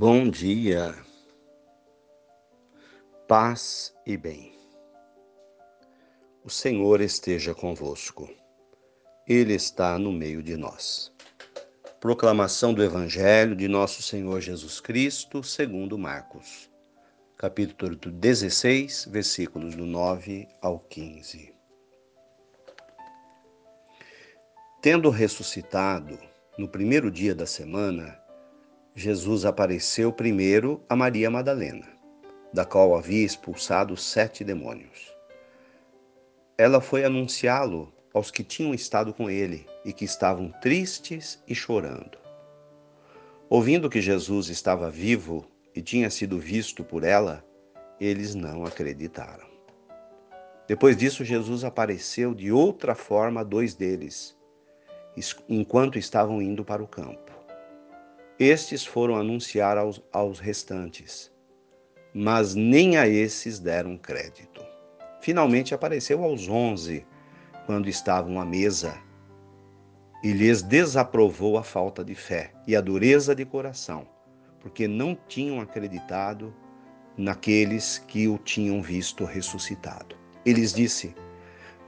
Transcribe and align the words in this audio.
Bom 0.00 0.30
dia, 0.30 0.94
paz 3.26 3.92
e 4.06 4.16
bem. 4.16 4.56
O 6.44 6.48
Senhor 6.48 7.00
esteja 7.00 7.52
convosco, 7.52 8.30
Ele 9.26 9.54
está 9.54 9.98
no 9.98 10.12
meio 10.12 10.40
de 10.40 10.56
nós. 10.56 11.12
Proclamação 11.98 12.72
do 12.72 12.80
Evangelho 12.80 13.56
de 13.56 13.66
Nosso 13.66 14.00
Senhor 14.00 14.40
Jesus 14.40 14.80
Cristo, 14.80 15.42
segundo 15.42 15.98
Marcos, 15.98 16.70
capítulo 17.36 17.96
16, 17.96 19.08
versículos 19.10 19.74
do 19.74 19.84
9 19.84 20.46
ao 20.62 20.78
15. 20.78 21.52
Tendo 24.80 25.10
ressuscitado 25.10 26.16
no 26.56 26.68
primeiro 26.68 27.10
dia 27.10 27.34
da 27.34 27.46
semana, 27.46 28.16
Jesus 28.98 29.44
apareceu 29.44 30.12
primeiro 30.12 30.82
a 30.88 30.96
Maria 30.96 31.30
Madalena, 31.30 31.86
da 32.52 32.64
qual 32.64 32.96
havia 32.96 33.24
expulsado 33.24 33.96
sete 33.96 34.42
demônios. 34.42 35.14
Ela 36.58 36.80
foi 36.80 37.04
anunciá-lo 37.04 37.92
aos 38.12 38.32
que 38.32 38.42
tinham 38.42 38.74
estado 38.74 39.14
com 39.14 39.30
ele 39.30 39.64
e 39.84 39.92
que 39.92 40.04
estavam 40.04 40.50
tristes 40.60 41.40
e 41.46 41.54
chorando. 41.54 42.18
Ouvindo 43.48 43.88
que 43.88 44.00
Jesus 44.00 44.48
estava 44.48 44.90
vivo 44.90 45.46
e 45.72 45.80
tinha 45.80 46.10
sido 46.10 46.36
visto 46.36 46.82
por 46.82 47.04
ela, 47.04 47.44
eles 48.00 48.34
não 48.34 48.64
acreditaram. 48.64 49.46
Depois 50.66 50.96
disso, 50.96 51.24
Jesus 51.24 51.62
apareceu 51.62 52.34
de 52.34 52.50
outra 52.50 52.96
forma 52.96 53.42
a 53.42 53.44
dois 53.44 53.74
deles, 53.74 54.36
enquanto 55.48 56.00
estavam 56.00 56.42
indo 56.42 56.64
para 56.64 56.82
o 56.82 56.88
campo. 56.88 57.37
Estes 58.38 58.86
foram 58.86 59.16
anunciar 59.16 59.76
aos, 59.76 60.00
aos 60.12 60.38
restantes, 60.38 61.28
mas 62.14 62.54
nem 62.54 62.96
a 62.96 63.08
esses 63.08 63.58
deram 63.58 63.98
crédito. 63.98 64.64
Finalmente 65.20 65.74
apareceu 65.74 66.22
aos 66.22 66.48
onze, 66.48 67.04
quando 67.66 67.88
estavam 67.88 68.40
à 68.40 68.44
mesa, 68.44 68.96
e 70.22 70.30
lhes 70.30 70.62
desaprovou 70.62 71.58
a 71.58 71.64
falta 71.64 72.04
de 72.04 72.14
fé 72.14 72.52
e 72.64 72.76
a 72.76 72.80
dureza 72.80 73.34
de 73.34 73.44
coração, 73.44 74.06
porque 74.60 74.86
não 74.86 75.18
tinham 75.26 75.60
acreditado 75.60 76.54
naqueles 77.16 77.98
que 77.98 78.28
o 78.28 78.38
tinham 78.38 78.80
visto 78.80 79.24
ressuscitado. 79.24 80.14
Eles 80.46 80.72
disse: 80.72 81.12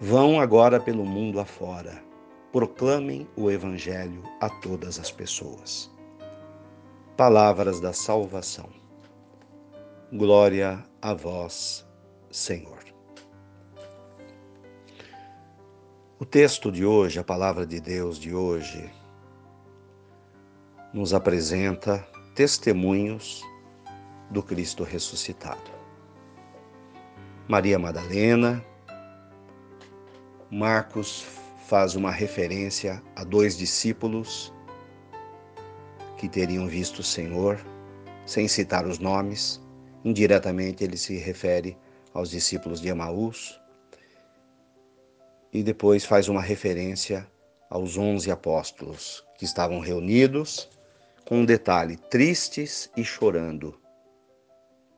Vão 0.00 0.40
agora 0.40 0.80
pelo 0.80 1.04
mundo 1.04 1.38
afora, 1.38 2.02
proclamem 2.50 3.28
o 3.36 3.48
evangelho 3.48 4.24
a 4.40 4.50
todas 4.50 4.98
as 4.98 5.12
pessoas. 5.12 5.88
Palavras 7.20 7.80
da 7.80 7.92
salvação. 7.92 8.70
Glória 10.10 10.82
a 11.02 11.12
vós, 11.12 11.86
Senhor. 12.30 12.78
O 16.18 16.24
texto 16.24 16.72
de 16.72 16.82
hoje, 16.82 17.18
a 17.18 17.22
palavra 17.22 17.66
de 17.66 17.78
Deus 17.78 18.18
de 18.18 18.34
hoje, 18.34 18.90
nos 20.94 21.12
apresenta 21.12 21.98
testemunhos 22.34 23.42
do 24.30 24.42
Cristo 24.42 24.82
ressuscitado. 24.82 25.70
Maria 27.46 27.78
Madalena, 27.78 28.64
Marcos 30.50 31.26
faz 31.66 31.94
uma 31.94 32.10
referência 32.10 33.02
a 33.14 33.24
dois 33.24 33.58
discípulos 33.58 34.54
que 36.20 36.28
teriam 36.28 36.66
visto 36.66 36.98
o 36.98 37.02
Senhor, 37.02 37.58
sem 38.26 38.46
citar 38.46 38.86
os 38.86 38.98
nomes. 38.98 39.58
Indiretamente 40.04 40.84
ele 40.84 40.98
se 40.98 41.16
refere 41.16 41.78
aos 42.12 42.28
discípulos 42.28 42.78
de 42.78 42.88
Emaús. 42.88 43.58
E 45.50 45.62
depois 45.62 46.04
faz 46.04 46.28
uma 46.28 46.42
referência 46.42 47.26
aos 47.70 47.96
onze 47.96 48.30
apóstolos 48.30 49.24
que 49.38 49.46
estavam 49.46 49.80
reunidos, 49.80 50.68
com 51.24 51.38
um 51.38 51.44
detalhe: 51.46 51.96
tristes 51.96 52.90
e 52.94 53.02
chorando, 53.02 53.80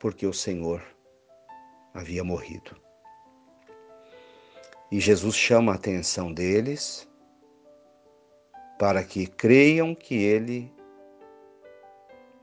porque 0.00 0.26
o 0.26 0.34
Senhor 0.34 0.82
havia 1.94 2.24
morrido. 2.24 2.76
E 4.90 4.98
Jesus 4.98 5.36
chama 5.36 5.70
a 5.70 5.76
atenção 5.76 6.32
deles 6.32 7.08
para 8.76 9.04
que 9.04 9.28
creiam 9.28 9.94
que 9.94 10.16
ele 10.16 10.81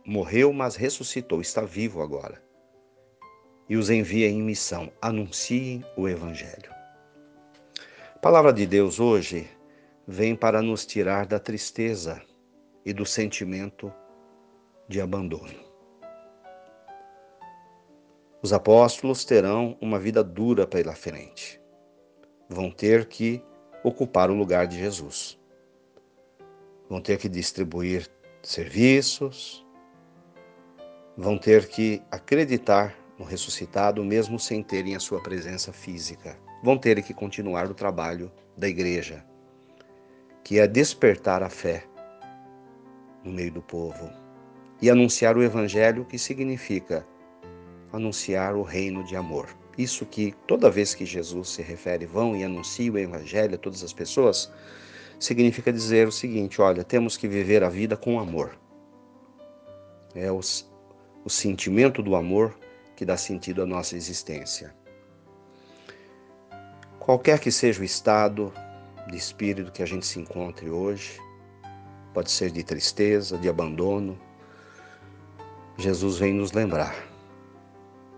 morreu, 0.09 0.51
mas 0.51 0.75
ressuscitou, 0.75 1.39
está 1.39 1.61
vivo 1.61 2.01
agora. 2.01 2.41
E 3.69 3.77
os 3.77 3.91
envia 3.91 4.27
em 4.27 4.41
missão: 4.41 4.91
anunciem 4.99 5.85
o 5.95 6.09
Evangelho. 6.09 6.73
A 8.15 8.19
palavra 8.19 8.51
de 8.51 8.65
Deus 8.65 8.99
hoje 8.99 9.47
vem 10.07 10.35
para 10.35 10.63
nos 10.63 10.83
tirar 10.83 11.27
da 11.27 11.39
tristeza 11.39 12.19
e 12.83 12.91
do 12.91 13.05
sentimento 13.05 13.93
de 14.87 14.99
abandono. 14.99 15.69
Os 18.41 18.51
apóstolos 18.51 19.23
terão 19.23 19.77
uma 19.79 19.99
vida 19.99 20.23
dura 20.23 20.65
pela 20.65 20.95
frente. 20.95 21.61
Vão 22.49 22.71
ter 22.71 23.05
que 23.05 23.43
ocupar 23.83 24.31
o 24.31 24.33
lugar 24.33 24.65
de 24.65 24.77
Jesus. 24.77 25.39
Vão 26.89 26.99
ter 26.99 27.19
que 27.19 27.29
distribuir 27.29 28.09
serviços, 28.41 29.63
vão 31.19 31.37
ter 31.37 31.67
que 31.67 32.01
acreditar 32.09 32.95
no 33.17 33.25
ressuscitado 33.25 34.05
mesmo 34.05 34.39
sem 34.39 34.63
terem 34.63 34.95
a 34.95 35.01
sua 35.01 35.21
presença 35.21 35.73
física. 35.73 36.37
Vão 36.63 36.77
ter 36.77 37.03
que 37.03 37.13
continuar 37.13 37.69
o 37.69 37.73
trabalho 37.73 38.31
da 38.55 38.69
igreja, 38.69 39.25
que 40.45 40.59
é 40.59 40.65
despertar 40.65 41.43
a 41.43 41.49
fé 41.49 41.83
no 43.21 43.33
meio 43.33 43.51
do 43.51 43.61
povo 43.61 44.09
e 44.81 44.89
anunciar 44.89 45.35
o 45.35 45.43
evangelho, 45.43 46.05
que 46.05 46.17
significa 46.17 47.05
anunciar 47.91 48.55
o 48.55 48.63
reino 48.63 49.03
de 49.03 49.17
amor. 49.17 49.49
Isso 49.77 50.05
que 50.05 50.33
toda 50.47 50.71
vez 50.71 50.95
que 50.95 51.05
Jesus 51.05 51.49
se 51.49 51.61
refere, 51.61 52.05
vão 52.05 52.33
e 52.33 52.45
anunciem 52.45 52.91
o 52.91 52.97
evangelho 52.97 53.55
a 53.55 53.57
todas 53.57 53.83
as 53.83 53.91
pessoas, 53.91 54.49
significa 55.19 55.73
dizer 55.73 56.07
o 56.07 56.13
seguinte: 56.13 56.61
olha, 56.61 56.81
temos 56.81 57.17
que 57.17 57.27
viver 57.27 57.61
a 57.61 57.69
vida 57.69 57.97
com 57.97 58.21
amor. 58.21 58.57
É 60.15 60.31
os, 60.31 60.69
o 61.23 61.29
sentimento 61.29 62.01
do 62.01 62.15
amor 62.15 62.57
que 62.95 63.05
dá 63.05 63.17
sentido 63.17 63.61
à 63.61 63.65
nossa 63.65 63.95
existência. 63.95 64.75
Qualquer 66.99 67.39
que 67.39 67.51
seja 67.51 67.81
o 67.81 67.85
estado 67.85 68.53
de 69.09 69.17
espírito 69.17 69.71
que 69.71 69.81
a 69.81 69.85
gente 69.85 70.05
se 70.05 70.19
encontre 70.19 70.69
hoje, 70.69 71.19
pode 72.13 72.29
ser 72.29 72.51
de 72.51 72.63
tristeza, 72.63 73.37
de 73.37 73.49
abandono, 73.49 74.19
Jesus 75.77 76.17
vem 76.17 76.33
nos 76.33 76.51
lembrar 76.51 76.93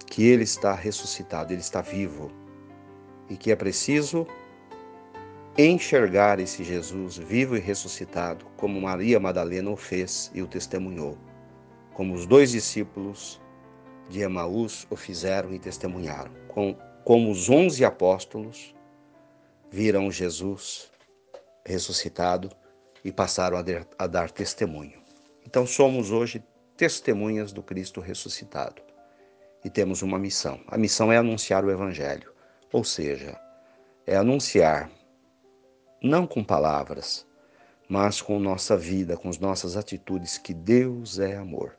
que 0.08 0.26
Ele 0.28 0.44
está 0.44 0.74
ressuscitado, 0.74 1.54
Ele 1.54 1.62
está 1.62 1.82
vivo 1.82 2.32
e 3.30 3.38
que 3.38 3.52
é 3.52 3.56
preciso 3.56 4.28
enxergar 5.58 6.40
esse 6.40 6.64
Jesus 6.64 7.18
vivo 7.18 7.56
e 7.56 7.60
ressuscitado, 7.60 8.46
como 8.58 8.82
Maria 8.82 9.20
Madalena 9.20 9.70
o 9.70 9.78
fez 9.78 10.32
e 10.34 10.42
o 10.42 10.48
testemunhou 10.48 11.18
como 11.94 12.14
os 12.14 12.26
dois 12.26 12.52
discípulos 12.52 13.42
de 14.10 14.22
Emaús 14.22 14.86
o 14.90 14.96
fizeram 14.96 15.54
e 15.54 15.60
testemunharam, 15.60 16.32
como 17.04 17.32
os 17.32 17.50
onze 17.50 17.86
apóstolos 17.86 18.76
viram 19.70 20.12
Jesus 20.12 20.92
ressuscitado 21.66 22.50
e 23.04 23.12
passaram 23.12 23.58
a, 23.98 24.08
dar 24.08 24.30
testemunho. 24.30 25.02
Então 25.46 25.66
somos 25.66 26.12
hoje 26.12 26.44
testemunhas 26.76 27.52
do 27.52 27.64
Cristo 27.64 28.02
ressuscitado 28.02 28.82
e 29.64 29.70
temos 29.70 30.02
uma 30.02 30.20
missão. 30.20 30.60
A 30.68 30.78
missão 30.78 31.12
é 31.12 31.18
anunciar 31.18 31.64
o 31.64 31.72
Evangelho, 31.72 32.34
ou 32.72 32.84
seja, 32.84 33.40
é 34.06 34.16
anunciar, 34.16 34.90
não 36.02 36.26
com 36.26 36.44
palavras, 36.44 37.28
mas 37.88 38.22
com 38.22 38.40
nossa 38.40 38.76
vida, 38.76 39.18
com 39.18 39.30
as 39.30 39.38
nossas 39.38 39.78
atitudes, 39.78 40.38
que 40.38 40.54
Deus 40.54 41.20
é 41.20 41.36
amor. 41.36 41.78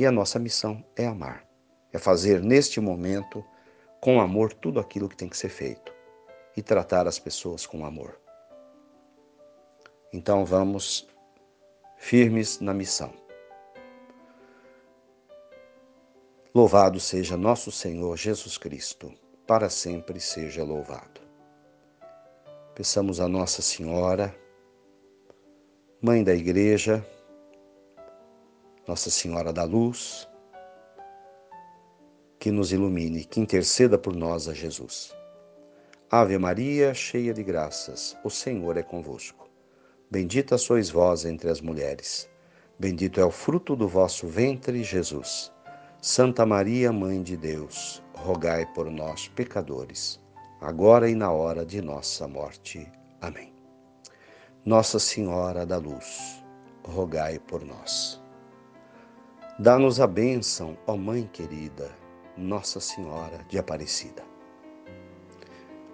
E 0.00 0.06
a 0.06 0.10
nossa 0.10 0.38
missão 0.38 0.82
é 0.96 1.06
amar, 1.06 1.46
é 1.92 1.98
fazer 1.98 2.42
neste 2.42 2.80
momento 2.80 3.44
com 4.00 4.18
amor 4.18 4.50
tudo 4.50 4.80
aquilo 4.80 5.10
que 5.10 5.16
tem 5.16 5.28
que 5.28 5.36
ser 5.36 5.50
feito 5.50 5.92
e 6.56 6.62
tratar 6.62 7.06
as 7.06 7.18
pessoas 7.18 7.66
com 7.66 7.84
amor. 7.84 8.18
Então 10.10 10.42
vamos 10.46 11.06
firmes 11.98 12.60
na 12.60 12.72
missão. 12.72 13.12
Louvado 16.54 16.98
seja 16.98 17.36
nosso 17.36 17.70
Senhor 17.70 18.16
Jesus 18.16 18.56
Cristo, 18.56 19.12
para 19.46 19.68
sempre 19.68 20.18
seja 20.18 20.64
louvado. 20.64 21.20
Peçamos 22.74 23.20
a 23.20 23.28
Nossa 23.28 23.60
Senhora, 23.60 24.34
Mãe 26.00 26.24
da 26.24 26.34
Igreja, 26.34 27.06
Nossa 28.90 29.08
Senhora 29.08 29.52
da 29.52 29.62
Luz, 29.62 30.28
que 32.40 32.50
nos 32.50 32.72
ilumine, 32.72 33.24
que 33.24 33.38
interceda 33.38 33.96
por 33.96 34.16
nós 34.16 34.48
a 34.48 34.52
Jesus. 34.52 35.14
Ave 36.10 36.36
Maria, 36.38 36.92
cheia 36.92 37.32
de 37.32 37.44
graças, 37.44 38.16
o 38.24 38.28
Senhor 38.28 38.76
é 38.76 38.82
convosco. 38.82 39.48
Bendita 40.10 40.58
sois 40.58 40.90
vós 40.90 41.24
entre 41.24 41.48
as 41.48 41.60
mulheres. 41.60 42.28
Bendito 42.80 43.20
é 43.20 43.24
o 43.24 43.30
fruto 43.30 43.76
do 43.76 43.86
vosso 43.86 44.26
ventre, 44.26 44.82
Jesus. 44.82 45.52
Santa 46.02 46.44
Maria, 46.44 46.92
Mãe 46.92 47.22
de 47.22 47.36
Deus, 47.36 48.02
rogai 48.12 48.66
por 48.74 48.90
nós, 48.90 49.28
pecadores, 49.28 50.20
agora 50.60 51.08
e 51.08 51.14
na 51.14 51.30
hora 51.30 51.64
de 51.64 51.80
nossa 51.80 52.26
morte. 52.26 52.90
Amém. 53.20 53.52
Nossa 54.64 54.98
Senhora 54.98 55.64
da 55.64 55.76
Luz, 55.76 56.42
rogai 56.82 57.38
por 57.38 57.64
nós. 57.64 58.19
Dá-nos 59.62 60.00
a 60.00 60.06
bênção, 60.06 60.74
ó 60.86 60.96
Mãe 60.96 61.28
querida, 61.30 61.90
Nossa 62.34 62.80
Senhora 62.80 63.44
de 63.46 63.58
Aparecida. 63.58 64.22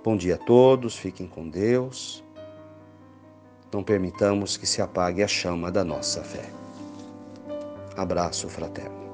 Bom 0.04 0.16
dia 0.16 0.36
a 0.36 0.38
todos, 0.38 0.96
fiquem 0.96 1.26
com 1.26 1.48
Deus. 1.48 2.22
Não 3.74 3.82
permitamos 3.82 4.56
que 4.56 4.68
se 4.68 4.80
apague 4.80 5.20
a 5.20 5.26
chama 5.26 5.72
da 5.72 5.82
nossa 5.82 6.22
fé. 6.22 6.48
Abraço 7.96 8.48
fraterno. 8.48 9.06